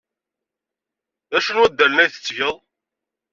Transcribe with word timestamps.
D 1.29 1.31
acu 1.37 1.51
n 1.53 1.59
waddalen 1.59 2.03
ay 2.03 2.09
tettgeḍ? 2.09 2.57